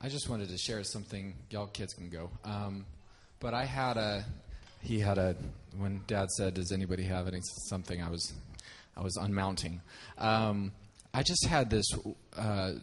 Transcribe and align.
I 0.00 0.08
just 0.08 0.28
wanted 0.28 0.48
to 0.50 0.58
share 0.58 0.84
something. 0.84 1.34
Y'all 1.50 1.66
kids 1.66 1.92
can 1.92 2.08
go. 2.08 2.30
Um, 2.44 2.86
but 3.40 3.52
I 3.52 3.64
had 3.64 3.96
a. 3.96 4.24
He 4.80 5.00
had 5.00 5.18
a. 5.18 5.34
When 5.76 6.02
Dad 6.06 6.30
said, 6.30 6.54
"Does 6.54 6.70
anybody 6.70 7.02
have 7.02 7.26
any 7.26 7.40
something?" 7.68 8.00
I 8.00 8.08
was, 8.08 8.32
I 8.96 9.02
was 9.02 9.16
unmounting. 9.16 9.80
Um, 10.16 10.70
I 11.12 11.24
just 11.24 11.46
had 11.46 11.68
this 11.68 11.84
uh, 12.36 12.74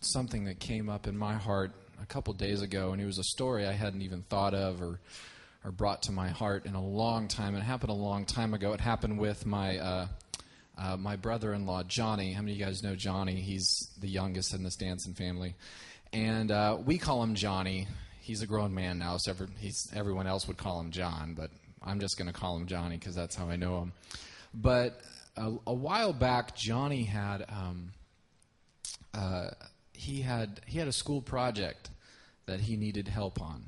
something 0.00 0.46
that 0.46 0.58
came 0.58 0.88
up 0.88 1.06
in 1.06 1.16
my 1.16 1.34
heart 1.34 1.70
a 2.02 2.06
couple 2.06 2.34
days 2.34 2.62
ago, 2.62 2.90
and 2.90 3.00
it 3.00 3.06
was 3.06 3.18
a 3.18 3.24
story 3.24 3.64
I 3.64 3.72
hadn't 3.72 4.02
even 4.02 4.22
thought 4.22 4.54
of 4.54 4.82
or 4.82 4.98
or 5.64 5.70
brought 5.70 6.02
to 6.02 6.12
my 6.12 6.28
heart 6.30 6.66
in 6.66 6.74
a 6.74 6.84
long 6.84 7.28
time. 7.28 7.54
It 7.54 7.62
happened 7.62 7.90
a 7.90 7.94
long 7.94 8.26
time 8.26 8.54
ago. 8.54 8.72
It 8.72 8.80
happened 8.80 9.20
with 9.20 9.46
my 9.46 9.78
uh, 9.78 10.06
uh, 10.76 10.96
my 10.96 11.14
brother-in-law 11.14 11.84
Johnny. 11.84 12.32
How 12.32 12.42
many 12.42 12.52
of 12.52 12.58
you 12.58 12.64
guys 12.64 12.82
know 12.82 12.96
Johnny? 12.96 13.36
He's 13.36 13.88
the 14.00 14.08
youngest 14.08 14.52
in 14.52 14.64
the 14.64 14.70
Stanson 14.72 15.14
family, 15.14 15.54
and 16.14 16.52
uh, 16.52 16.78
we 16.82 16.96
call 16.96 17.22
him 17.22 17.34
Johnny. 17.34 17.88
He's 18.20 18.40
a 18.40 18.46
grown 18.46 18.72
man 18.72 18.98
now, 18.98 19.16
so 19.18 19.32
every, 19.32 19.48
everyone 19.94 20.26
else 20.26 20.46
would 20.46 20.56
call 20.56 20.80
him 20.80 20.92
John, 20.92 21.34
but 21.36 21.50
I'm 21.82 22.00
just 22.00 22.16
going 22.16 22.28
to 22.28 22.32
call 22.32 22.56
him 22.56 22.66
Johnny 22.66 22.96
because 22.96 23.14
that's 23.14 23.34
how 23.34 23.48
I 23.50 23.56
know 23.56 23.80
him. 23.80 23.92
But 24.54 25.00
a, 25.36 25.52
a 25.66 25.74
while 25.74 26.12
back, 26.12 26.56
Johnny 26.56 27.02
had 27.02 27.44
um, 27.48 27.90
uh, 29.12 29.50
he 29.92 30.22
had 30.22 30.60
he 30.66 30.78
had 30.78 30.86
a 30.88 30.92
school 30.92 31.20
project 31.20 31.90
that 32.46 32.60
he 32.60 32.76
needed 32.76 33.08
help 33.08 33.42
on. 33.42 33.64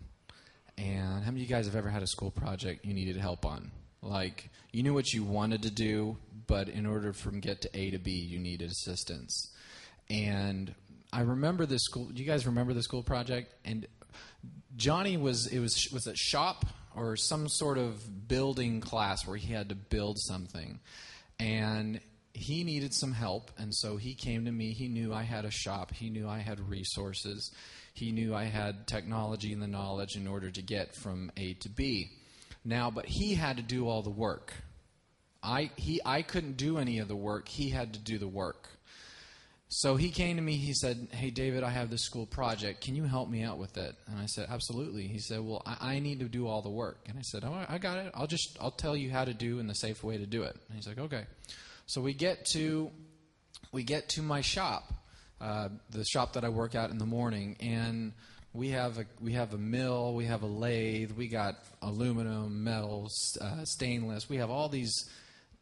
And 0.78 1.24
how 1.24 1.30
many 1.30 1.42
of 1.42 1.48
you 1.48 1.54
guys 1.54 1.66
have 1.66 1.76
ever 1.76 1.88
had 1.88 2.02
a 2.02 2.06
school 2.06 2.30
project 2.30 2.84
you 2.84 2.94
needed 2.94 3.16
help 3.16 3.44
on? 3.44 3.72
Like 4.02 4.50
you 4.70 4.84
knew 4.84 4.94
what 4.94 5.12
you 5.12 5.24
wanted 5.24 5.62
to 5.62 5.70
do, 5.70 6.16
but 6.46 6.68
in 6.68 6.86
order 6.86 7.12
from 7.12 7.40
get 7.40 7.62
to 7.62 7.70
A 7.78 7.90
to 7.90 7.98
B, 7.98 8.12
you 8.12 8.38
needed 8.38 8.70
assistance. 8.70 9.50
And 10.08 10.74
I 11.16 11.22
remember 11.22 11.64
this 11.64 11.82
school. 11.82 12.10
Do 12.12 12.22
you 12.22 12.28
guys 12.28 12.46
remember 12.46 12.74
the 12.74 12.82
school 12.82 13.02
project? 13.02 13.54
And 13.64 13.86
Johnny 14.76 15.16
was 15.16 15.46
it 15.46 15.60
was 15.60 15.88
was 15.90 16.06
a 16.06 16.14
shop 16.14 16.66
or 16.94 17.16
some 17.16 17.48
sort 17.48 17.78
of 17.78 18.28
building 18.28 18.82
class 18.82 19.26
where 19.26 19.38
he 19.38 19.54
had 19.54 19.70
to 19.70 19.74
build 19.74 20.18
something, 20.18 20.78
and 21.38 22.02
he 22.34 22.64
needed 22.64 22.92
some 22.92 23.12
help, 23.12 23.50
and 23.56 23.74
so 23.74 23.96
he 23.96 24.14
came 24.14 24.44
to 24.44 24.52
me. 24.52 24.74
He 24.74 24.88
knew 24.88 25.14
I 25.14 25.22
had 25.22 25.46
a 25.46 25.50
shop. 25.50 25.90
He 25.90 26.10
knew 26.10 26.28
I 26.28 26.40
had 26.40 26.60
resources. 26.60 27.50
He 27.94 28.12
knew 28.12 28.34
I 28.34 28.44
had 28.44 28.86
technology 28.86 29.54
and 29.54 29.62
the 29.62 29.66
knowledge 29.66 30.16
in 30.16 30.26
order 30.26 30.50
to 30.50 30.60
get 30.60 30.94
from 30.94 31.32
A 31.38 31.54
to 31.54 31.70
B. 31.70 32.10
Now, 32.62 32.90
but 32.90 33.06
he 33.06 33.32
had 33.32 33.56
to 33.56 33.62
do 33.62 33.88
all 33.88 34.02
the 34.02 34.10
work. 34.10 34.52
I 35.42 35.70
he 35.76 35.98
I 36.04 36.20
couldn't 36.20 36.58
do 36.58 36.76
any 36.76 36.98
of 36.98 37.08
the 37.08 37.16
work. 37.16 37.48
He 37.48 37.70
had 37.70 37.94
to 37.94 37.98
do 37.98 38.18
the 38.18 38.28
work. 38.28 38.75
So 39.68 39.96
he 39.96 40.10
came 40.10 40.36
to 40.36 40.42
me. 40.42 40.56
He 40.56 40.74
said, 40.74 41.08
"Hey, 41.10 41.30
David, 41.30 41.64
I 41.64 41.70
have 41.70 41.90
this 41.90 42.02
school 42.02 42.26
project. 42.26 42.80
Can 42.82 42.94
you 42.94 43.04
help 43.04 43.28
me 43.28 43.42
out 43.42 43.58
with 43.58 43.76
it?" 43.76 43.96
And 44.06 44.18
I 44.18 44.26
said, 44.26 44.46
"Absolutely." 44.48 45.08
He 45.08 45.18
said, 45.18 45.40
"Well, 45.40 45.62
I, 45.66 45.94
I 45.94 45.98
need 45.98 46.20
to 46.20 46.28
do 46.28 46.46
all 46.46 46.62
the 46.62 46.70
work." 46.70 47.00
And 47.08 47.18
I 47.18 47.22
said, 47.22 47.42
"Oh, 47.44 47.64
I 47.68 47.78
got 47.78 47.98
it. 47.98 48.12
I'll 48.14 48.28
just 48.28 48.56
I'll 48.60 48.70
tell 48.70 48.96
you 48.96 49.10
how 49.10 49.24
to 49.24 49.34
do 49.34 49.58
and 49.58 49.68
the 49.68 49.74
safe 49.74 50.04
way 50.04 50.18
to 50.18 50.26
do 50.26 50.44
it." 50.44 50.56
And 50.68 50.76
he's 50.76 50.86
like, 50.86 50.98
"Okay." 50.98 51.24
So 51.86 52.00
we 52.00 52.14
get 52.14 52.46
to 52.52 52.90
we 53.72 53.82
get 53.82 54.08
to 54.10 54.22
my 54.22 54.40
shop, 54.40 54.92
uh, 55.40 55.68
the 55.90 56.04
shop 56.04 56.34
that 56.34 56.44
I 56.44 56.48
work 56.48 56.74
at 56.74 56.90
in 56.90 56.98
the 56.98 57.06
morning, 57.06 57.56
and 57.60 58.12
we 58.52 58.70
have 58.70 58.98
a 58.98 59.06
we 59.20 59.32
have 59.32 59.52
a 59.52 59.58
mill, 59.58 60.14
we 60.14 60.26
have 60.26 60.42
a 60.42 60.46
lathe, 60.46 61.10
we 61.12 61.28
got 61.28 61.56
aluminum, 61.82 62.62
metals, 62.62 63.36
uh, 63.40 63.64
stainless. 63.64 64.28
We 64.28 64.36
have 64.36 64.50
all 64.50 64.68
these 64.68 64.94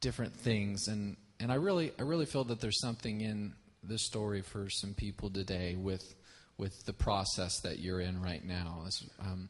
different 0.01 0.35
things, 0.35 0.89
and 0.89 1.17
and 1.41 1.51
I 1.51 1.57
really 1.57 1.93
I 1.99 2.03
really 2.03 2.27
feel 2.27 2.45
that 2.45 2.61
there's 2.61 2.81
something 2.81 3.23
in 3.23 3.55
this 3.89 4.03
story 4.03 4.43
for 4.43 4.69
some 4.71 4.95
people 4.95 5.31
today 5.31 5.77
with 5.77 6.15
with 6.57 6.85
the 6.87 6.93
process 6.93 7.61
that 7.61 7.81
you're 7.81 8.01
in 8.01 8.23
right 8.23 8.45
now. 8.45 8.85
Um, 9.21 9.49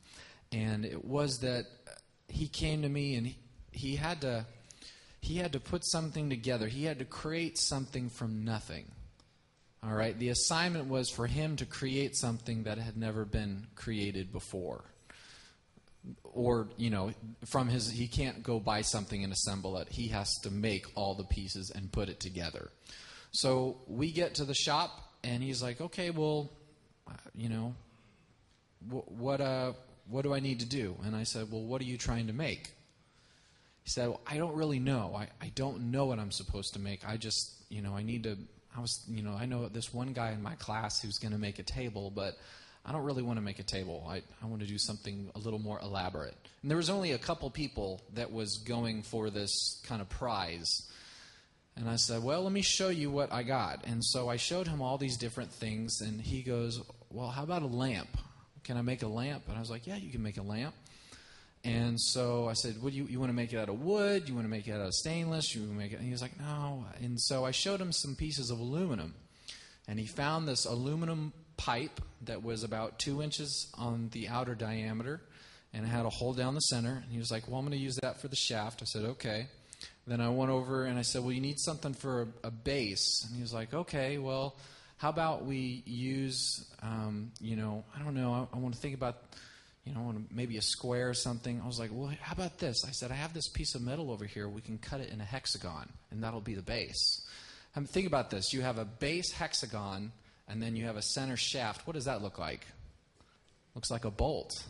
and 0.53 0.85
it 0.85 1.05
was 1.05 1.41
that 1.41 1.67
he 2.29 2.49
came 2.49 2.83
to 2.83 2.89
me 2.89 3.17
and 3.17 3.27
he, 3.27 3.39
he 3.73 3.97
had 3.97 4.21
to 4.23 4.47
he 5.21 5.37
had 5.37 5.53
to 5.53 5.61
put 5.61 5.87
something 5.87 6.29
together. 6.29 6.69
He 6.69 6.85
had 6.85 6.99
to 6.99 7.05
create 7.07 7.57
something 7.57 8.11
from 8.11 8.45
nothing. 8.45 8.85
All 9.83 9.95
right? 9.95 10.19
The 10.19 10.29
assignment 10.29 10.89
was 10.89 11.09
for 11.11 11.27
him 11.27 11.57
to 11.57 11.67
create 11.67 12.15
something 12.15 12.65
that 12.65 12.77
had 12.77 12.97
never 12.97 13.25
been 13.25 13.67
created 13.75 14.33
before. 14.33 14.85
Or, 16.25 16.69
you 16.77 16.91
know, 16.91 17.13
from 17.47 17.69
his, 17.69 17.91
he 17.91 18.07
can't 18.07 18.43
go 18.43 18.61
buy 18.61 18.83
something 18.83 19.25
and 19.25 19.33
assemble 19.33 19.79
it. 19.79 19.89
He 19.91 20.09
has 20.09 20.31
to 20.43 20.51
make 20.51 20.87
all 20.95 21.15
the 21.15 21.25
pieces 21.25 21.73
and 21.75 21.91
put 21.91 22.11
it 22.11 22.21
together. 22.21 22.71
So 23.35 23.79
we 23.89 24.13
get 24.13 24.37
to 24.37 24.45
the 24.45 24.55
shop, 24.55 24.91
and 25.25 25.43
he's 25.43 25.61
like, 25.61 25.81
okay, 25.81 26.11
well, 26.11 26.51
you 27.35 27.49
know, 27.49 27.75
what, 28.89 29.11
what, 29.11 29.41
uh, 29.41 29.73
what 30.09 30.23
do 30.23 30.33
I 30.33 30.39
need 30.39 30.61
to 30.61 30.67
do? 30.67 30.97
And 31.05 31.17
I 31.17 31.25
said, 31.25 31.51
well, 31.51 31.63
what 31.63 31.81
are 31.81 31.85
you 31.85 31.99
trying 31.99 32.29
to 32.29 32.33
make? 32.33 32.71
He 33.83 33.91
said, 33.91 34.07
well, 34.09 34.21
I 34.25 34.37
don't 34.37 34.55
really 34.55 34.79
know. 34.79 35.17
I, 35.17 35.27
I 35.45 35.51
don't 35.57 35.91
know 35.91 36.07
what 36.07 36.21
I'm 36.21 36.31
supposed 36.31 36.75
to 36.75 36.79
make. 36.79 37.01
I 37.05 37.17
just, 37.17 37.53
you 37.71 37.83
know, 37.83 37.97
I 37.97 38.05
need 38.05 38.23
to, 38.23 38.39
I 38.77 38.81
was, 38.81 39.03
you 39.09 39.25
know, 39.25 39.33
I 39.35 39.47
know 39.47 39.67
this 39.69 39.93
one 39.93 40.13
guy 40.13 40.31
in 40.31 40.41
my 40.41 40.55
class 40.55 41.03
who's 41.03 41.19
going 41.19 41.33
to 41.33 41.39
make 41.39 41.59
a 41.59 41.65
table, 41.65 42.13
but 42.15 42.39
I 42.87 42.93
don't 42.93 43.03
really 43.03 43.23
want 43.23 43.39
to 43.39 43.43
make 43.43 43.59
a 43.59 43.65
table. 43.65 44.07
I, 44.09 44.23
I 44.43 44.47
want 44.47 44.63
to 44.63 44.69
do 44.69 44.79
something 44.79 45.29
a 45.35 45.41
little 45.41 45.59
more 45.59 45.81
elaborate. 45.81 46.37
And 46.63 46.71
there 46.71 46.79
was 46.79 46.89
only 46.89 47.11
a 47.11 47.19
couple 47.19 47.51
people 47.51 48.01
that 48.15 48.33
was 48.33 48.59
going 48.59 49.03
for 49.03 49.29
this 49.29 49.83
kind 49.89 50.01
of 50.01 50.09
prize. 50.09 50.89
And 51.77 51.89
I 51.89 51.97
said, 51.97 52.23
Well, 52.23 52.43
let 52.43 52.53
me 52.53 52.63
show 52.63 52.89
you 52.89 53.11
what 53.11 53.33
I 53.33 53.43
got. 53.43 53.85
And 53.85 54.05
so 54.05 54.29
I 54.29 54.37
showed 54.37 54.69
him 54.69 54.81
all 54.81 54.99
these 54.99 55.17
different 55.17 55.53
things, 55.53 56.01
and 56.01 56.21
he 56.21 56.43
goes, 56.43 56.81
Well, 57.11 57.29
how 57.29 57.43
about 57.43 57.63
a 57.63 57.67
lamp? 57.67 58.17
Can 58.63 58.77
I 58.77 58.83
make 58.83 59.03
a 59.03 59.09
lamp? 59.09 59.45
And 59.49 59.57
I 59.57 59.61
was 59.61 59.71
like, 59.71 59.87
Yeah, 59.87 59.97
you 59.97 60.11
can 60.11 60.23
make 60.23 60.39
a 60.39 60.43
lamp. 60.43 60.75
And 61.65 61.99
so 61.99 62.47
I 62.47 62.53
said, 62.53 62.81
"Would 62.83 62.93
you 62.93 63.07
you 63.07 63.19
want 63.19 63.31
to 63.31 63.35
make 63.35 63.53
it 63.55 63.59
out 63.59 63.71
of 63.71 63.81
wood? 63.81 64.29
You 64.29 64.35
want 64.35 64.45
to 64.45 64.51
make 64.51 64.69
it 64.69 64.73
out 64.73 64.83
of 64.83 64.93
stainless? 64.93 65.55
You 65.55 65.63
want 65.63 65.73
to 65.73 65.79
make 65.79 65.93
it?" 65.93 65.97
And 65.97 66.05
he 66.05 66.13
was 66.13 66.21
like, 66.21 66.39
"No." 66.39 66.85
And 67.01 67.19
so 67.19 67.47
I 67.47 67.53
showed 67.53 67.81
him 67.81 67.91
some 67.91 68.15
pieces 68.15 68.51
of 68.51 68.61
aluminum, 68.61 69.15
and 69.89 69.99
he 69.99 70.07
found 70.07 70.47
this 70.47 70.67
aluminum 70.67 71.33
pipe 71.57 72.03
that 72.23 72.43
was 72.43 72.65
about 72.65 72.99
two 72.99 73.23
inches 73.23 73.71
on 73.79 74.11
the 74.13 74.29
outer 74.29 74.55
diameter, 74.55 75.23
and 75.73 75.87
had 75.87 76.05
a 76.05 76.11
hole 76.11 76.35
down 76.35 76.55
the 76.55 76.61
center. 76.61 77.01
And 77.03 77.11
he 77.11 77.19
was 77.19 77.31
like, 77.31 77.49
"Well, 77.49 77.59
I'm 77.59 77.65
going 77.65 77.79
to 77.79 77.83
use 77.83 77.97
that 78.03 78.21
for 78.21 78.29
the 78.29 78.37
shaft." 78.37 78.83
I 78.83 78.85
said, 78.85 79.05
"Okay." 79.05 79.47
Then 80.07 80.21
I 80.21 80.29
went 80.29 80.51
over 80.51 80.85
and 80.85 80.99
I 80.99 81.03
said, 81.03 81.23
"Well, 81.23 81.33
you 81.33 81.41
need 81.41 81.59
something 81.59 81.95
for 81.95 82.23
a, 82.23 82.49
a 82.49 82.51
base." 82.51 83.25
And 83.27 83.37
he 83.37 83.43
was 83.43 83.53
like, 83.53 83.73
"Okay, 83.73 84.19
well." 84.19 84.57
How 84.97 85.11
about 85.11 85.45
we 85.45 85.83
use, 85.85 86.65
um, 86.81 87.33
you 87.41 87.57
know, 87.57 87.85
I 87.95 88.03
don't 88.03 88.15
know, 88.15 88.49
I, 88.53 88.57
I 88.57 88.61
want 88.61 88.75
to 88.75 88.81
think 88.81 88.95
about 88.95 89.17
you 89.85 89.93
know, 89.93 90.15
maybe 90.31 90.57
a 90.57 90.63
square 90.63 91.11
or 91.11 91.15
something. 91.15 91.61
I 91.63 91.67
was 91.67 91.79
like, 91.79 91.91
well, 91.93 92.11
how 92.21 92.33
about 92.33 92.59
this? 92.59 92.85
I 92.87 92.91
said, 92.91 93.11
I 93.11 93.15
have 93.15 93.35
this 93.35 93.49
piece 93.49 93.75
of 93.75 93.83
metal 93.83 94.11
over 94.11 94.25
here. 94.25 94.49
We 94.49 94.63
can 94.63 94.79
cut 94.79 95.01
it 95.01 95.11
in 95.11 95.21
a 95.21 95.25
hexagon, 95.25 95.91
and 96.11 96.23
that'll 96.23 96.41
be 96.41 96.55
the 96.55 96.63
base. 96.63 97.21
I 97.77 97.81
mean, 97.81 97.87
think 97.87 98.07
about 98.07 98.31
this. 98.31 98.53
You 98.53 98.63
have 98.63 98.79
a 98.79 98.85
base 98.85 99.33
hexagon, 99.33 100.13
and 100.49 100.63
then 100.63 100.75
you 100.75 100.87
have 100.87 100.97
a 100.97 101.03
center 101.03 101.37
shaft. 101.37 101.87
What 101.87 101.95
does 101.95 102.07
that 102.07 102.23
look 102.23 102.39
like? 102.39 102.67
Looks 103.75 103.91
like 103.91 104.07
a 104.07 104.11
bolt. 104.11 104.65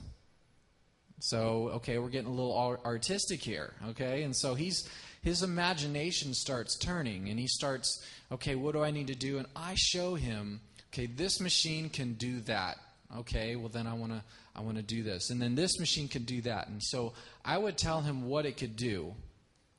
So, 1.20 1.70
okay, 1.74 1.98
we're 1.98 2.08
getting 2.08 2.28
a 2.28 2.34
little 2.34 2.56
artistic 2.84 3.40
here, 3.40 3.72
okay? 3.90 4.24
And 4.24 4.34
so 4.34 4.54
he's 4.54 4.88
his 5.24 5.42
imagination 5.42 6.34
starts 6.34 6.76
turning, 6.76 7.30
and 7.30 7.40
he 7.40 7.48
starts, 7.48 8.04
okay, 8.30 8.54
what 8.54 8.74
do 8.74 8.84
I 8.84 8.90
need 8.90 9.06
to 9.06 9.14
do? 9.14 9.38
And 9.38 9.46
I 9.56 9.74
show 9.74 10.14
him, 10.14 10.60
okay, 10.92 11.06
this 11.06 11.40
machine 11.40 11.88
can 11.88 12.12
do 12.12 12.40
that. 12.42 12.76
Okay, 13.16 13.56
well 13.56 13.70
then 13.70 13.86
I 13.86 13.94
want 13.94 14.12
to 14.12 14.22
I 14.54 14.60
want 14.60 14.76
to 14.76 14.82
do 14.82 15.02
this. 15.02 15.30
And 15.30 15.40
then 15.40 15.54
this 15.54 15.80
machine 15.80 16.08
can 16.08 16.24
do 16.24 16.42
that. 16.42 16.68
And 16.68 16.82
so 16.82 17.14
I 17.44 17.58
would 17.58 17.76
tell 17.76 18.02
him 18.02 18.28
what 18.28 18.46
it 18.46 18.56
could 18.56 18.76
do, 18.76 19.14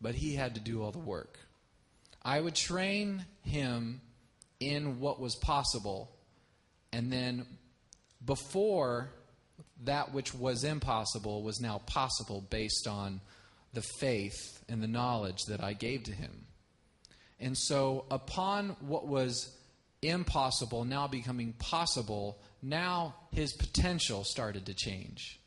but 0.02 0.16
he 0.16 0.36
had 0.36 0.56
to 0.56 0.62
do 0.62 0.84
all 0.84 0.92
the 0.92 1.00
work. 1.00 1.38
I 2.24 2.42
would 2.42 2.56
train 2.56 3.26
him 3.44 4.02
in 4.60 5.00
what 5.00 5.20
was 5.20 5.36
possible, 5.36 6.10
and 6.92 7.12
then 7.14 7.46
before 8.26 9.12
that 9.84 10.12
which 10.12 10.34
was 10.34 10.64
impossible 10.64 11.44
was 11.44 11.62
now 11.62 11.82
possible 11.86 12.42
based 12.50 12.88
on 12.88 13.22
the 13.76 13.82
faith 14.00 14.64
and 14.68 14.82
the 14.82 14.88
knowledge 14.88 15.46
that 15.46 15.64
I 15.64 15.74
gave 15.74 16.04
to 16.04 16.12
him. 16.12 16.48
And 17.40 17.58
so, 17.58 18.06
upon 18.10 18.78
what 18.80 19.08
was 19.08 19.56
impossible 20.02 20.86
now 20.86 21.08
becoming 21.08 21.54
possible, 21.54 22.38
now 22.62 23.16
his 23.32 23.54
potential 23.54 24.24
started 24.24 24.66
to 24.68 24.74
change. 24.74 25.40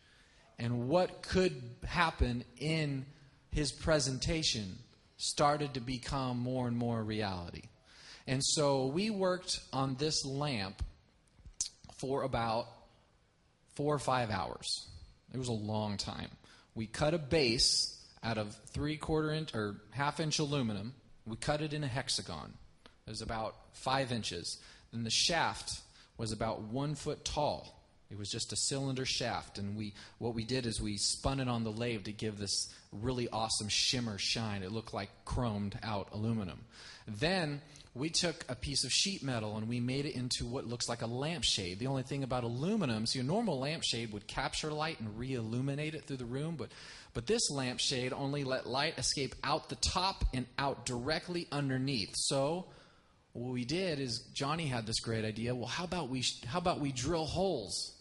And 0.58 0.88
what 0.88 1.22
could 1.22 1.62
happen 1.84 2.44
in 2.58 3.06
his 3.50 3.72
presentation 3.72 4.78
started 5.16 5.74
to 5.74 5.80
become 5.80 6.38
more 6.38 6.66
and 6.68 6.76
more 6.76 7.02
reality. 7.02 7.62
And 8.26 8.44
so 8.44 8.86
we 8.86 9.10
worked 9.10 9.60
on 9.72 9.96
this 9.96 10.24
lamp 10.24 10.82
for 11.98 12.22
about 12.22 12.66
four 13.74 13.94
or 13.94 13.98
five 13.98 14.30
hours. 14.30 14.86
It 15.32 15.38
was 15.38 15.48
a 15.48 15.52
long 15.52 15.96
time. 15.96 16.30
We 16.74 16.86
cut 16.86 17.14
a 17.14 17.18
base 17.18 17.97
out 18.22 18.38
of 18.38 18.56
three 18.66 18.96
quarter 18.96 19.32
inch 19.32 19.54
or 19.54 19.76
half 19.90 20.20
inch 20.20 20.38
aluminum. 20.38 20.94
We 21.26 21.36
cut 21.36 21.60
it 21.60 21.72
in 21.72 21.84
a 21.84 21.88
hexagon. 21.88 22.54
It 23.06 23.10
was 23.10 23.22
about 23.22 23.54
five 23.72 24.12
inches. 24.12 24.58
Then 24.92 25.04
the 25.04 25.10
shaft 25.10 25.80
was 26.16 26.32
about 26.32 26.62
one 26.62 26.94
foot 26.94 27.24
tall. 27.24 27.77
It 28.10 28.18
was 28.18 28.30
just 28.30 28.54
a 28.54 28.56
cylinder 28.56 29.04
shaft, 29.04 29.58
and 29.58 29.76
we 29.76 29.92
what 30.18 30.34
we 30.34 30.44
did 30.44 30.64
is 30.64 30.80
we 30.80 30.96
spun 30.96 31.40
it 31.40 31.48
on 31.48 31.62
the 31.62 31.70
lathe 31.70 32.04
to 32.04 32.12
give 32.12 32.38
this 32.38 32.72
really 32.90 33.28
awesome 33.28 33.68
shimmer 33.68 34.16
shine. 34.16 34.62
It 34.62 34.72
looked 34.72 34.94
like 34.94 35.10
chromed 35.26 35.78
out 35.82 36.08
aluminum. 36.12 36.60
Then 37.06 37.60
we 37.94 38.08
took 38.08 38.46
a 38.48 38.54
piece 38.54 38.84
of 38.84 38.92
sheet 38.92 39.22
metal 39.22 39.56
and 39.56 39.68
we 39.68 39.80
made 39.80 40.06
it 40.06 40.14
into 40.14 40.46
what 40.46 40.66
looks 40.66 40.88
like 40.88 41.02
a 41.02 41.06
lampshade. 41.06 41.78
The 41.78 41.88
only 41.88 42.02
thing 42.02 42.22
about 42.22 42.44
aluminum, 42.44 43.06
see, 43.06 43.18
a 43.18 43.24
normal 43.24 43.58
lampshade 43.58 44.12
would 44.12 44.26
capture 44.26 44.70
light 44.70 45.00
and 45.00 45.18
re-illuminate 45.18 45.94
it 45.94 46.04
through 46.04 46.18
the 46.18 46.24
room, 46.24 46.56
but 46.56 46.70
but 47.12 47.26
this 47.26 47.50
lampshade 47.50 48.12
only 48.14 48.44
let 48.44 48.66
light 48.66 48.98
escape 48.98 49.34
out 49.44 49.68
the 49.68 49.76
top 49.76 50.24
and 50.32 50.46
out 50.58 50.86
directly 50.86 51.46
underneath. 51.52 52.14
So 52.14 52.66
what 53.32 53.52
we 53.52 53.66
did 53.66 54.00
is 54.00 54.20
Johnny 54.32 54.66
had 54.66 54.86
this 54.86 55.00
great 55.00 55.24
idea. 55.26 55.54
Well, 55.54 55.66
how 55.66 55.84
about 55.84 56.08
we 56.08 56.24
how 56.46 56.58
about 56.58 56.80
we 56.80 56.92
drill 56.92 57.26
holes 57.26 57.97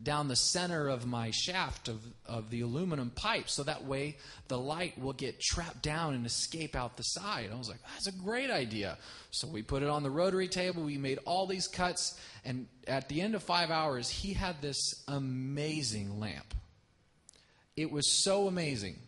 down 0.00 0.28
the 0.28 0.36
center 0.36 0.88
of 0.88 1.06
my 1.06 1.30
shaft 1.32 1.88
of, 1.88 2.00
of 2.24 2.50
the 2.50 2.60
aluminum 2.60 3.10
pipe 3.10 3.48
so 3.48 3.64
that 3.64 3.84
way 3.84 4.16
the 4.46 4.58
light 4.58 4.98
will 5.00 5.12
get 5.12 5.40
trapped 5.40 5.82
down 5.82 6.14
and 6.14 6.24
escape 6.24 6.76
out 6.76 6.96
the 6.96 7.02
side. 7.02 7.50
I 7.52 7.58
was 7.58 7.68
like, 7.68 7.80
that's 7.94 8.06
a 8.06 8.12
great 8.12 8.50
idea. 8.50 8.96
So 9.32 9.48
we 9.48 9.62
put 9.62 9.82
it 9.82 9.88
on 9.88 10.04
the 10.04 10.10
rotary 10.10 10.46
table, 10.46 10.84
we 10.84 10.98
made 10.98 11.18
all 11.24 11.46
these 11.46 11.66
cuts, 11.66 12.18
and 12.44 12.66
at 12.86 13.08
the 13.08 13.20
end 13.20 13.34
of 13.34 13.42
five 13.42 13.70
hours, 13.70 14.08
he 14.08 14.34
had 14.34 14.62
this 14.62 15.02
amazing 15.08 16.20
lamp. 16.20 16.54
It 17.76 17.90
was 17.90 18.22
so 18.22 18.46
amazing. 18.46 18.98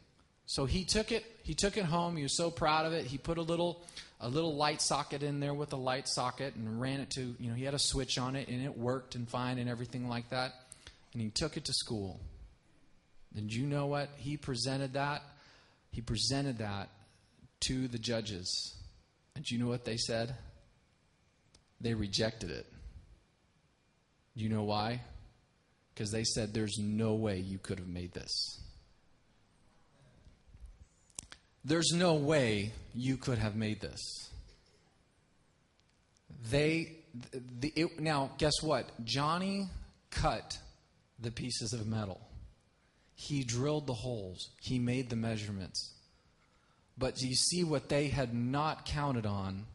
So 0.47 0.65
he 0.65 0.85
took 0.85 1.13
it, 1.13 1.25
he 1.45 1.55
took 1.55 1.77
it 1.77 1.85
home, 1.85 2.17
he 2.17 2.25
was 2.25 2.37
so 2.37 2.51
proud 2.51 2.85
of 2.85 2.93
it. 2.93 3.07
He 3.07 3.17
put 3.19 3.39
a 3.39 3.43
little 3.43 3.85
a 4.23 4.29
little 4.29 4.55
light 4.55 4.83
socket 4.83 5.23
in 5.23 5.41
there 5.41 5.55
with 5.55 5.73
a 5.73 5.77
light 5.77 6.07
socket 6.07 6.55
and 6.55 6.79
ran 6.79 7.01
it 7.01 7.09
to, 7.09 7.35
you 7.39 7.49
know, 7.49 7.55
he 7.55 7.65
had 7.65 7.73
a 7.73 7.79
switch 7.79 8.19
on 8.19 8.37
it 8.37 8.49
and 8.49 8.63
it 8.63 8.77
worked 8.77 9.15
and 9.15 9.27
fine 9.27 9.57
and 9.57 9.67
everything 9.71 10.11
like 10.11 10.29
that 10.29 10.53
and 11.13 11.23
he 11.23 11.31
took 11.31 11.57
it 11.57 11.65
to 11.65 11.73
school. 11.73 12.21
And 13.37 13.53
you 13.53 13.67
know 13.67 13.87
what? 13.87 14.11
He 14.17 14.37
presented 14.37 14.95
that. 14.95 15.23
He 15.91 16.01
presented 16.01 16.59
that 16.59 16.89
to 17.67 17.89
the 17.89 17.99
judges. 17.99 18.77
And 19.35 19.49
you 19.49 19.59
know 19.59 19.69
what 19.69 19.85
they 19.85 19.97
said? 19.97 20.35
They 21.81 21.95
rejected 21.95 22.51
it. 22.51 22.67
You 24.35 24.49
know 24.49 24.65
why? 24.65 25.01
Because 25.95 26.11
they 26.11 26.25
said, 26.25 26.53
There's 26.53 26.79
no 26.79 27.15
way 27.15 27.39
you 27.39 27.59
could 27.59 27.79
have 27.79 27.89
made 27.89 28.13
this. 28.13 28.61
There's 31.65 31.93
no 31.93 32.15
way 32.15 32.73
you 32.95 33.17
could 33.17 33.39
have 33.39 33.55
made 33.55 33.81
this. 33.81 34.01
They, 36.51 36.97
the, 37.61 37.73
it, 37.77 38.01
now, 38.01 38.31
guess 38.39 38.63
what? 38.63 38.87
Johnny 39.05 39.69
cut 40.11 40.59
the 41.21 41.31
pieces 41.31 41.73
of 41.73 41.87
metal. 41.87 42.21
He 43.15 43.45
drilled 43.45 43.87
the 43.87 43.95
holes. 43.95 44.51
He 44.61 44.79
made 44.79 45.11
the 45.11 45.17
measurements. 45.17 45.93
But 46.97 47.23
you 47.23 47.35
see, 47.35 47.65
what 47.65 47.89
they 47.89 48.09
had 48.09 48.35
not 48.35 48.85
counted 48.85 49.27
on 49.27 49.67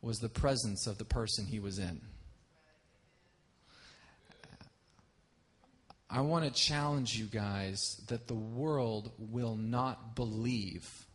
was 0.00 0.18
the 0.18 0.28
presence 0.28 0.86
of 0.86 0.98
the 0.98 1.04
person 1.04 1.46
he 1.46 1.60
was 1.60 1.78
in. 1.78 2.00
I 6.10 6.20
want 6.20 6.44
to 6.44 6.50
challenge 6.50 7.16
you 7.16 7.24
guys 7.24 8.00
that 8.08 8.26
the 8.26 8.34
world 8.34 9.12
will 9.18 9.56
not 9.56 10.14
believe 10.14 11.06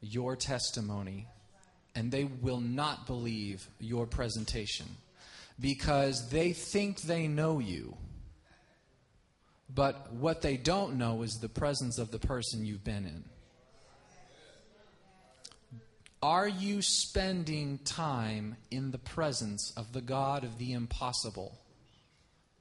your 0.00 0.36
testimony 0.36 1.26
and 1.94 2.10
they 2.10 2.24
will 2.24 2.60
not 2.60 3.06
believe 3.06 3.68
your 3.78 4.06
presentation 4.06 4.86
because 5.60 6.30
they 6.30 6.52
think 6.52 7.02
they 7.02 7.26
know 7.26 7.58
you 7.58 7.96
but 9.72 10.12
what 10.12 10.42
they 10.42 10.56
don't 10.56 10.96
know 10.96 11.22
is 11.22 11.34
the 11.34 11.48
presence 11.48 11.98
of 11.98 12.10
the 12.10 12.18
person 12.18 12.64
you've 12.64 12.84
been 12.84 13.04
in. 13.04 13.24
Are 16.22 16.48
you 16.48 16.82
spending 16.82 17.78
time 17.78 18.56
in 18.70 18.90
the 18.90 18.98
presence 18.98 19.72
of 19.76 19.92
the 19.92 20.00
God 20.00 20.42
of 20.42 20.58
the 20.58 20.72
impossible 20.72 21.56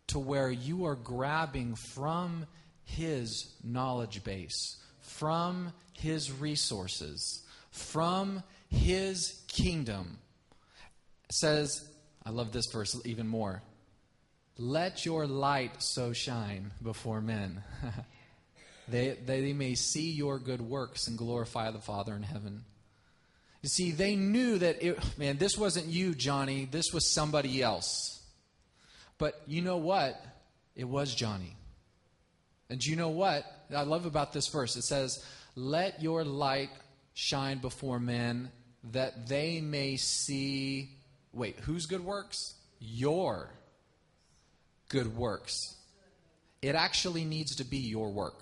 to 0.08 0.20
where 0.20 0.52
you 0.52 0.86
are 0.86 0.96
grabbing 0.96 1.76
from 1.76 2.46
His 2.84 3.52
knowledge 3.64 4.24
base, 4.24 4.78
from 5.00 5.74
His 5.94 6.32
resources, 6.32 7.44
from 7.72 8.44
His 8.70 9.42
kingdom? 9.48 10.20
Says, 11.32 11.90
I 12.24 12.30
love 12.30 12.52
this 12.52 12.68
verse 12.72 12.96
even 13.06 13.28
more. 13.28 13.64
Let 14.58 15.06
your 15.06 15.28
light 15.28 15.84
so 15.84 16.14
shine 16.14 16.72
before 16.82 17.22
men. 17.22 17.64
they, 18.88 19.18
they 19.24 19.54
may 19.54 19.76
see 19.76 20.12
your 20.12 20.40
good 20.40 20.62
works 20.62 21.08
and 21.08 21.18
glorify 21.18 21.70
the 21.70 21.80
Father 21.80 22.14
in 22.14 22.24
heaven. 22.24 22.64
You 23.62 23.70
see, 23.70 23.92
they 23.92 24.16
knew 24.16 24.58
that, 24.58 24.82
it, 24.84 25.00
man, 25.20 25.38
this 25.38 25.58
wasn't 25.58 25.88
you, 25.88 26.16
Johnny. 26.16 26.66
This 26.66 26.92
was 26.92 27.14
somebody 27.14 27.62
else. 27.62 28.20
But 29.20 29.40
you 29.46 29.62
know 29.62 29.78
what? 29.78 30.20
It 30.76 30.86
was 30.86 31.14
Johnny. 31.14 31.56
And 32.70 32.84
you 32.84 32.96
know 32.96 33.10
what 33.10 33.46
I 33.76 33.84
love 33.84 34.06
about 34.06 34.34
this 34.34 34.48
verse? 34.48 34.76
It 34.76 34.84
says, 34.84 35.24
Let 35.56 36.02
your 36.02 36.24
light 36.24 36.70
shine 37.14 37.60
before 37.60 38.00
men 38.00 38.52
that 38.92 39.28
they 39.28 39.62
may 39.62 39.98
see. 39.98 40.98
Wait, 41.32 41.60
whose 41.60 41.86
good 41.86 42.04
works? 42.04 42.56
Your 42.80 43.50
good 44.90 45.16
works. 45.16 45.76
It 46.62 46.76
actually 46.76 47.26
needs 47.26 47.56
to 47.58 47.64
be 47.64 47.78
your 47.78 48.12
work. 48.12 48.42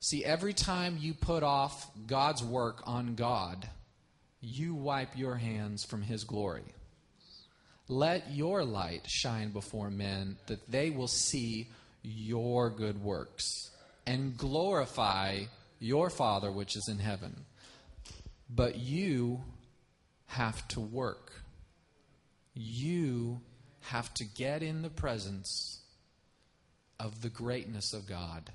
See, 0.00 0.24
every 0.24 0.52
time 0.52 0.98
you 1.00 1.14
put 1.14 1.42
off 1.42 1.90
God's 2.06 2.42
work 2.42 2.82
on 2.86 3.14
God, 3.14 3.68
you 4.40 4.74
wipe 4.74 5.16
your 5.16 5.36
hands 5.36 5.84
from 5.84 6.02
His 6.02 6.24
glory. 6.24 6.74
Let 7.88 8.32
your 8.32 8.64
light 8.64 9.02
shine 9.06 9.50
before 9.50 9.90
men 9.90 10.36
that 10.46 10.70
they 10.70 10.90
will 10.90 11.08
see 11.08 11.68
your 12.02 12.70
good 12.70 13.02
works 13.02 13.70
and 14.06 14.36
glorify 14.36 15.44
your 15.78 16.10
Father 16.10 16.50
which 16.50 16.76
is 16.76 16.88
in 16.88 16.98
heaven. 16.98 17.44
But 18.48 18.76
you 18.76 19.42
have 20.26 20.66
to 20.68 20.80
work. 20.80 21.32
You 22.54 23.40
have 23.88 24.12
to 24.14 24.24
get 24.24 24.62
in 24.62 24.82
the 24.82 24.90
presence 24.90 25.80
of 26.98 27.20
the 27.22 27.28
greatness 27.28 27.92
of 27.92 28.08
God. 28.08 28.50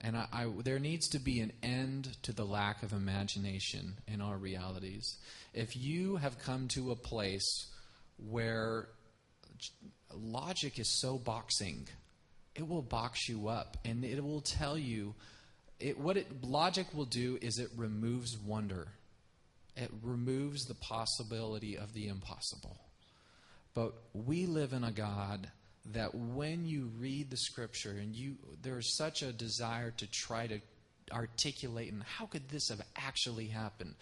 And 0.00 0.16
I, 0.16 0.26
I, 0.32 0.46
there 0.62 0.78
needs 0.78 1.08
to 1.08 1.18
be 1.18 1.40
an 1.40 1.52
end 1.62 2.16
to 2.22 2.32
the 2.32 2.44
lack 2.44 2.82
of 2.82 2.92
imagination 2.92 3.94
in 4.06 4.20
our 4.20 4.36
realities. 4.36 5.16
If 5.52 5.76
you 5.76 6.16
have 6.16 6.38
come 6.38 6.68
to 6.68 6.90
a 6.90 6.96
place 6.96 7.66
where 8.16 8.88
logic 10.12 10.78
is 10.78 11.00
so 11.00 11.18
boxing, 11.18 11.88
it 12.54 12.68
will 12.68 12.82
box 12.82 13.28
you 13.28 13.48
up 13.48 13.78
and 13.84 14.04
it 14.04 14.22
will 14.22 14.42
tell 14.42 14.78
you 14.78 15.14
it, 15.80 15.98
what 15.98 16.16
it, 16.16 16.44
logic 16.44 16.86
will 16.94 17.04
do 17.04 17.38
is 17.42 17.58
it 17.58 17.68
removes 17.76 18.38
wonder. 18.38 18.88
It 19.76 19.90
removes 20.02 20.66
the 20.66 20.74
possibility 20.74 21.76
of 21.76 21.94
the 21.94 22.06
impossible. 22.06 22.78
But 23.74 23.92
we 24.12 24.46
live 24.46 24.72
in 24.72 24.84
a 24.84 24.92
God 24.92 25.48
that 25.92 26.14
when 26.14 26.64
you 26.64 26.90
read 26.98 27.30
the 27.30 27.36
scripture 27.36 27.90
and 27.90 28.14
you 28.14 28.36
there's 28.62 28.96
such 28.96 29.22
a 29.22 29.32
desire 29.32 29.90
to 29.90 30.06
try 30.06 30.46
to 30.46 30.60
articulate 31.12 31.92
and 31.92 32.02
how 32.02 32.26
could 32.26 32.48
this 32.48 32.68
have 32.70 32.80
actually 32.96 33.48
happened? 33.48 33.94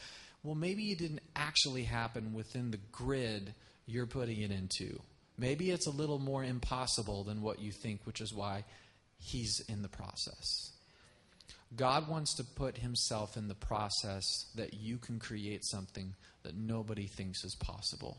Well, 0.45 0.55
maybe 0.55 0.91
it 0.93 0.99
didn't 0.99 1.23
actually 1.35 1.85
happen 1.85 2.33
within 2.33 2.71
the 2.71 2.81
grid 2.93 3.55
you're 3.87 4.07
putting 4.07 4.41
it 4.41 4.50
into. 4.50 5.00
Maybe 5.38 5.71
it's 5.71 5.87
a 5.87 5.91
little 5.91 6.19
more 6.19 6.45
impossible 6.45 7.25
than 7.25 7.43
what 7.43 7.61
you 7.61 7.73
think, 7.73 8.00
which 8.05 8.21
is 8.21 8.33
why 8.33 8.64
he's 9.19 9.61
in 9.69 9.83
the 9.83 9.88
process. 9.88 10.73
God 11.75 12.09
wants 12.09 12.35
to 12.37 12.45
put 12.45 12.79
himself 12.79 13.37
in 13.37 13.49
the 13.49 13.55
process 13.55 14.25
that 14.55 14.75
you 14.75 14.99
can 14.99 15.19
create 15.19 15.64
something 15.64 16.14
that 16.43 16.55
nobody 16.55 17.07
thinks 17.07 17.45
is 17.45 17.55
possible. 17.55 18.19